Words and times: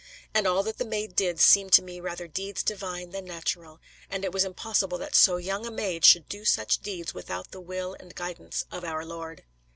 And 0.33 0.47
all 0.47 0.63
that 0.63 0.79
the 0.79 0.83
Maid 0.83 1.15
did 1.15 1.39
seemed 1.39 1.73
to 1.73 1.83
me 1.83 1.99
rather 1.99 2.27
deeds 2.27 2.63
divine 2.63 3.11
than 3.11 3.23
natural, 3.25 3.79
and 4.09 4.25
it 4.25 4.31
was 4.31 4.43
impossible 4.43 4.97
that 4.97 5.13
so 5.13 5.37
young 5.37 5.63
a 5.63 5.69
maid 5.69 6.05
should 6.05 6.27
do 6.27 6.43
such 6.43 6.79
deeds 6.79 7.13
without 7.13 7.51
the 7.51 7.61
will 7.61 7.95
and 7.99 8.15
guidance 8.15 8.65
of 8.71 8.83
Our 8.83 9.05
Lord." 9.05 9.43